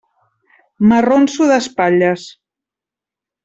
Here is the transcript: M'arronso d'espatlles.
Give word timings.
M'arronso 0.93 1.51
d'espatlles. 1.53 2.27